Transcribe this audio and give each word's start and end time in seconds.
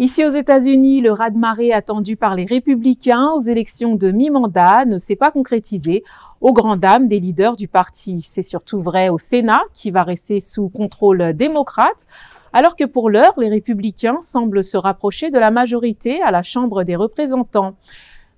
Ici 0.00 0.24
aux 0.24 0.30
États-Unis, 0.30 1.00
le 1.00 1.10
raz-de-marée 1.10 1.72
attendu 1.72 2.14
par 2.14 2.36
les 2.36 2.44
républicains 2.44 3.32
aux 3.34 3.40
élections 3.40 3.96
de 3.96 4.12
mi-mandat 4.12 4.84
ne 4.84 4.96
s'est 4.96 5.16
pas 5.16 5.32
concrétisé 5.32 6.04
aux 6.40 6.52
grandes 6.52 6.78
dames 6.78 7.08
des 7.08 7.18
leaders 7.18 7.56
du 7.56 7.66
parti. 7.66 8.20
C'est 8.22 8.44
surtout 8.44 8.78
vrai 8.78 9.08
au 9.08 9.18
Sénat 9.18 9.60
qui 9.72 9.90
va 9.90 10.04
rester 10.04 10.38
sous 10.38 10.68
contrôle 10.68 11.32
démocrate, 11.32 12.06
alors 12.52 12.76
que 12.76 12.84
pour 12.84 13.10
l'heure, 13.10 13.34
les 13.40 13.48
républicains 13.48 14.20
semblent 14.20 14.62
se 14.62 14.76
rapprocher 14.76 15.30
de 15.30 15.38
la 15.40 15.50
majorité 15.50 16.22
à 16.22 16.30
la 16.30 16.42
Chambre 16.42 16.84
des 16.84 16.94
représentants. 16.94 17.74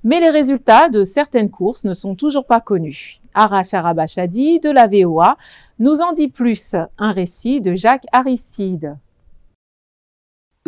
Mais 0.03 0.19
les 0.19 0.31
résultats 0.31 0.89
de 0.89 1.05
certaines 1.05 1.51
courses 1.51 1.85
ne 1.85 1.93
sont 1.93 2.15
toujours 2.15 2.47
pas 2.47 2.63
connus. 2.63 3.21
Arash 3.35 3.75
Arabachadi 3.75 4.61
de 4.61 4.71
la 4.71 4.87
VOA 4.87 5.37
nous 5.79 6.01
en 6.01 6.13
dit 6.13 6.29
plus, 6.29 6.75
un 6.97 7.11
récit 7.11 7.61
de 7.61 7.75
Jacques 7.75 8.07
Aristide. 8.13 8.97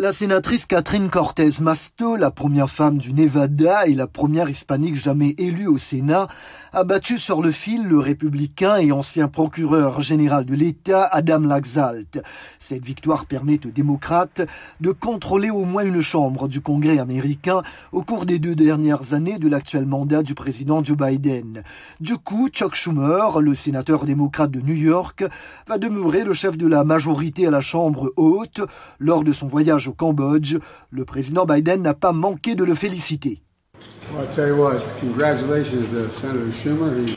La 0.03 0.11
sénatrice 0.11 0.65
Catherine 0.65 1.09
Cortez 1.09 1.61
Masto, 1.61 2.17
la 2.17 2.29
première 2.29 2.69
femme 2.69 2.97
du 2.97 3.13
Nevada 3.13 3.87
et 3.87 3.93
la 3.93 4.05
première 4.05 4.49
hispanique 4.49 4.97
jamais 4.97 5.33
élue 5.37 5.67
au 5.67 5.77
Sénat, 5.77 6.27
a 6.75 6.83
battu 6.83 7.19
sur 7.19 7.43
le 7.43 7.51
fil 7.51 7.83
le 7.83 7.99
républicain 7.99 8.77
et 8.77 8.91
ancien 8.91 9.27
procureur 9.27 10.01
général 10.01 10.43
de 10.43 10.55
l'État 10.55 11.03
Adam 11.03 11.41
Laxalt. 11.41 12.23
Cette 12.57 12.83
victoire 12.83 13.27
permet 13.27 13.63
aux 13.67 13.69
démocrates 13.69 14.41
de 14.81 14.91
contrôler 14.91 15.51
au 15.51 15.65
moins 15.65 15.85
une 15.85 16.01
chambre 16.01 16.47
du 16.47 16.61
Congrès 16.61 16.97
américain 16.97 17.61
au 17.91 18.01
cours 18.01 18.25
des 18.25 18.39
deux 18.39 18.55
dernières 18.55 19.13
années 19.13 19.37
de 19.37 19.47
l'actuel 19.47 19.85
mandat 19.85 20.23
du 20.23 20.33
président 20.33 20.83
Joe 20.83 20.97
Biden. 20.97 21.61
Du 21.99 22.17
coup, 22.17 22.49
Chuck 22.49 22.73
Schumer, 22.73 23.39
le 23.39 23.53
sénateur 23.53 24.05
démocrate 24.05 24.49
de 24.49 24.59
New 24.59 24.73
York, 24.73 25.23
va 25.67 25.77
demeurer 25.77 26.23
le 26.23 26.33
chef 26.33 26.57
de 26.57 26.65
la 26.65 26.83
majorité 26.83 27.45
à 27.45 27.51
la 27.51 27.61
Chambre 27.61 28.11
haute 28.15 28.61
lors 28.97 29.23
de 29.23 29.31
son 29.31 29.47
voyage 29.47 29.87
au 29.87 29.93
Cambodge, 29.93 30.57
le 30.89 31.05
président 31.05 31.45
Biden 31.45 31.83
n'a 31.83 31.93
pas 31.93 32.13
manqué 32.13 32.55
de 32.55 32.63
le 32.63 32.73
féliciter. 32.73 33.42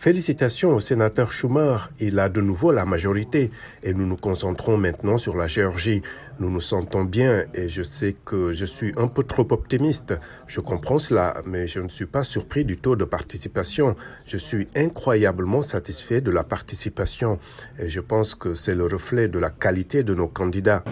Félicitations 0.01 0.75
au 0.75 0.81
sénateur 0.81 1.31
Schumer. 1.31 1.91
Il 2.01 2.19
a 2.19 2.29
de 2.29 2.41
nouveau 2.41 2.73
la 2.73 2.85
majorité 2.85 3.51
et 3.83 3.93
nous 3.93 4.07
nous 4.07 4.17
concentrons 4.17 4.79
maintenant 4.79 5.19
sur 5.19 5.37
la 5.37 5.47
Géorgie. 5.47 6.03
Nous 6.39 6.51
nous 6.51 6.61
sentons 6.61 7.05
bien 7.05 7.45
et 7.55 7.69
je 7.69 7.83
sais 7.83 8.15
que 8.25 8.53
je 8.53 8.65
suis 8.65 8.93
un 8.97 9.09
peu 9.09 9.25
trop 9.25 9.47
optimiste. 9.51 10.15
Je 10.47 10.61
comprends 10.61 10.99
cela, 10.99 11.43
mais 11.45 11.69
je 11.69 11.81
ne 11.81 11.89
suis 11.89 12.07
pas 12.07 12.23
surpris 12.23 12.65
du 12.65 12.79
taux 12.79 12.97
de 12.97 13.05
participation. 13.05 13.95
Je 14.27 14.39
suis 14.39 14.67
incroyablement 14.75 15.63
satisfait 15.63 16.21
de 16.21 16.31
la 16.31 16.45
participation 16.45 17.39
et 17.79 17.89
je 17.89 18.01
pense 18.01 18.35
que 18.35 18.55
c'est 18.55 18.75
le 18.75 18.87
reflet 18.87 19.29
de 19.29 19.39
la 19.39 19.51
qualité 19.51 20.03
de 20.03 20.15
nos 20.15 20.29
candidats. 20.29 20.83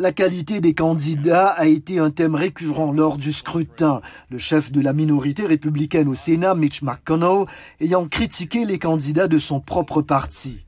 La 0.00 0.10
qualité 0.10 0.60
des 0.60 0.74
candidats 0.74 1.50
a 1.50 1.66
été 1.66 2.00
un 2.00 2.10
thème 2.10 2.34
récurrent 2.34 2.90
lors 2.90 3.16
du 3.16 3.32
scrutin. 3.32 4.00
Le 4.28 4.38
chef 4.38 4.72
de 4.72 4.80
la 4.80 4.92
minorité 4.92 5.46
républicaine 5.46 6.08
au 6.08 6.16
Sénat, 6.16 6.56
Mitch 6.56 6.82
McConnell, 6.82 7.44
ayant 7.80 8.08
critiqué 8.08 8.64
les 8.64 8.80
candidats 8.80 9.28
de 9.28 9.38
son 9.38 9.60
propre 9.60 10.02
parti. 10.02 10.66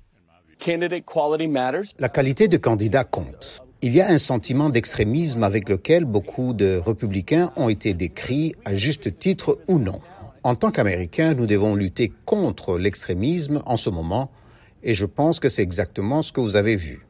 La 1.99 2.09
qualité 2.09 2.47
de 2.47 2.57
candidat 2.57 3.03
compte. 3.03 3.65
Il 3.83 3.97
y 3.97 4.01
a 4.01 4.09
un 4.09 4.19
sentiment 4.19 4.71
d'extrémisme 4.71 5.43
avec 5.43 5.69
lequel 5.69 6.05
beaucoup 6.05 6.53
de 6.53 6.81
républicains 6.87 7.51
ont 7.57 7.69
été 7.69 7.95
décrits, 7.95 8.55
à 8.65 8.77
juste 8.77 9.19
titre 9.19 9.59
ou 9.67 9.81
non. 9.81 10.01
En 10.45 10.55
tant 10.55 10.71
qu'Américains, 10.71 11.35
nous 11.35 11.47
devons 11.47 11.75
lutter 11.75 12.13
contre 12.27 12.79
l'extrémisme 12.79 13.61
en 13.67 13.77
ce 13.77 13.91
moment, 13.91 14.31
et 14.85 14.95
je 14.95 15.05
pense 15.05 15.41
que 15.41 15.49
c'est 15.49 15.63
exactement 15.63 16.23
ce 16.23 16.31
que 16.31 16.41
vous 16.41 16.55
avez 16.55 16.77
vu. 16.77 17.07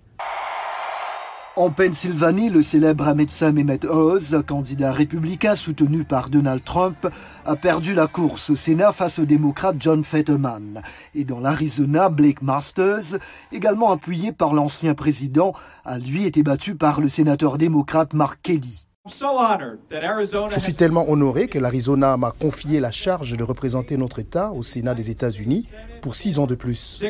En 1.59 1.71
Pennsylvanie, 1.71 2.51
le 2.51 2.63
célèbre 2.63 3.15
médecin 3.15 3.51
Mehmet 3.51 3.87
Oz, 3.87 4.43
candidat 4.47 4.93
républicain 4.93 5.57
soutenu 5.57 6.05
par 6.05 6.29
Donald 6.29 6.63
Trump, 6.63 7.09
a 7.47 7.57
perdu 7.57 7.95
la 7.95 8.07
course 8.07 8.51
au 8.51 8.57
Sénat 8.57 8.93
face 8.93 9.19
au 9.19 9.25
démocrate 9.25 9.77
John 9.81 10.05
Fetterman. 10.05 10.83
Et 11.15 11.25
dans 11.25 11.41
l'Arizona, 11.41 12.11
Blake 12.11 12.43
Masters, 12.43 13.19
également 13.53 13.91
appuyé 13.91 14.33
par 14.33 14.53
l'ancien 14.53 14.93
président, 14.93 15.55
a 15.87 15.99
lui 15.99 16.27
été 16.27 16.43
battu 16.43 16.75
par 16.75 17.01
le 17.01 17.09
sénateur 17.09 17.57
démocrate 17.57 18.13
Mark 18.13 18.39
Kelly. 18.43 18.87
Je 19.07 20.59
suis 20.59 20.75
tellement 20.75 21.09
honoré 21.09 21.49
que 21.49 21.59
l'Arizona 21.59 22.19
m'a 22.19 22.33
confié 22.33 22.81
la 22.81 22.91
charge 22.91 23.35
de 23.35 23.43
représenter 23.43 23.97
notre 23.97 24.19
État 24.19 24.53
au 24.53 24.63
Sénat 24.63 24.95
des 24.95 25.09
États-Unis 25.09 25.67
pour 26.03 26.17
six 26.17 26.39
ans 26.39 26.47
de 26.47 26.55
plus. 26.55 27.03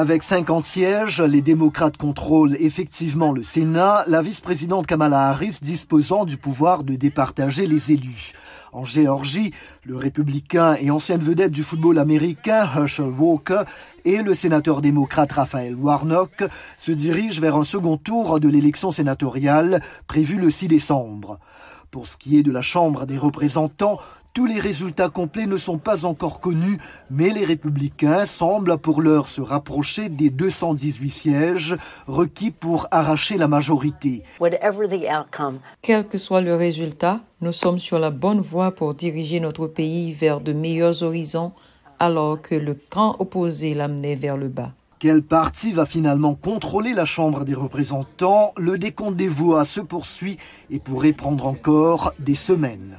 Avec 0.00 0.22
50 0.22 0.64
sièges, 0.64 1.20
les 1.20 1.42
démocrates 1.42 1.96
contrôlent 1.96 2.56
effectivement 2.60 3.32
le 3.32 3.42
Sénat, 3.42 4.04
la 4.06 4.22
vice-présidente 4.22 4.86
Kamala 4.86 5.22
Harris 5.30 5.56
disposant 5.60 6.24
du 6.24 6.36
pouvoir 6.36 6.84
de 6.84 6.94
départager 6.94 7.66
les 7.66 7.90
élus. 7.90 8.32
En 8.72 8.84
Géorgie, 8.84 9.52
le 9.82 9.96
républicain 9.96 10.76
et 10.80 10.92
ancienne 10.92 11.18
vedette 11.18 11.50
du 11.50 11.64
football 11.64 11.98
américain 11.98 12.70
Herschel 12.76 13.06
Walker 13.06 13.62
et 14.04 14.22
le 14.22 14.36
sénateur 14.36 14.82
démocrate 14.82 15.32
Raphaël 15.32 15.74
Warnock 15.74 16.44
se 16.78 16.92
dirigent 16.92 17.40
vers 17.40 17.56
un 17.56 17.64
second 17.64 17.96
tour 17.96 18.38
de 18.38 18.48
l'élection 18.48 18.92
sénatoriale 18.92 19.82
prévue 20.06 20.38
le 20.38 20.52
6 20.52 20.68
décembre. 20.68 21.40
Pour 21.90 22.06
ce 22.06 22.18
qui 22.18 22.38
est 22.38 22.42
de 22.42 22.52
la 22.52 22.60
Chambre 22.60 23.06
des 23.06 23.16
représentants, 23.16 23.98
tous 24.34 24.44
les 24.44 24.60
résultats 24.60 25.08
complets 25.08 25.46
ne 25.46 25.56
sont 25.56 25.78
pas 25.78 26.04
encore 26.04 26.40
connus, 26.40 26.78
mais 27.10 27.30
les 27.30 27.46
républicains 27.46 28.26
semblent 28.26 28.76
pour 28.76 29.00
l'heure 29.00 29.26
se 29.26 29.40
rapprocher 29.40 30.10
des 30.10 30.28
218 30.28 31.08
sièges 31.08 31.76
requis 32.06 32.50
pour 32.50 32.86
arracher 32.90 33.38
la 33.38 33.48
majorité. 33.48 34.22
Quel 35.82 36.06
que 36.06 36.18
soit 36.18 36.40
le 36.42 36.54
résultat, 36.54 37.20
nous 37.40 37.52
sommes 37.52 37.78
sur 37.78 37.98
la 37.98 38.10
bonne 38.10 38.40
voie 38.40 38.70
pour 38.70 38.94
diriger 38.94 39.40
notre 39.40 39.66
pays 39.66 40.12
vers 40.12 40.40
de 40.40 40.52
meilleurs 40.52 41.02
horizons 41.02 41.52
alors 41.98 42.40
que 42.40 42.54
le 42.54 42.74
camp 42.74 43.16
opposé 43.18 43.74
l'amenait 43.74 44.14
vers 44.14 44.36
le 44.36 44.48
bas. 44.48 44.72
Quel 45.00 45.22
parti 45.22 45.72
va 45.72 45.86
finalement 45.86 46.34
contrôler 46.34 46.92
la 46.92 47.04
Chambre 47.04 47.44
des 47.44 47.54
représentants? 47.54 48.52
Le 48.56 48.78
décompte 48.78 49.14
des 49.14 49.28
voix 49.28 49.64
se 49.64 49.80
poursuit 49.80 50.38
et 50.70 50.80
pourrait 50.80 51.12
prendre 51.12 51.46
encore 51.46 52.12
des 52.18 52.34
semaines. 52.34 52.98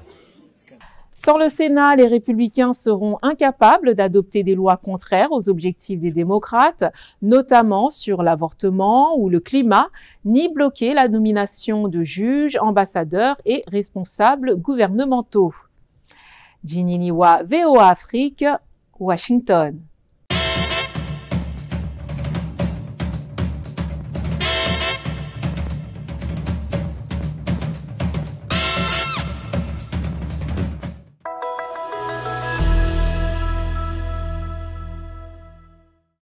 Sans 1.14 1.38
le 1.38 1.50
Sénat, 1.50 1.98
les 1.98 2.08
républicains 2.08 2.72
seront 2.72 3.18
incapables 3.22 3.96
d'adopter 3.96 4.44
des 4.44 4.56
lois 4.56 4.78
contraires 4.78 5.34
aux 5.34 5.50
objectifs 5.50 6.00
des 6.00 6.12
démocrates, 6.12 6.86
notamment 7.22 7.90
sur 7.90 8.24
l'avortement 8.24 9.18
ou 9.18 9.28
le 9.28 9.42
climat, 9.42 9.90
ni 10.24 10.48
bloquer 10.48 10.94
la 10.94 11.10
nomination 11.10 11.90
de 11.90 12.02
juges, 12.02 12.58
ambassadeurs 12.62 13.36
et 13.44 13.66
responsables 13.68 14.56
gouvernementaux. 14.56 15.54
Ginny 16.64 17.12
VOA 17.12 17.90
Afrique, 17.90 18.46
Washington. 18.98 19.82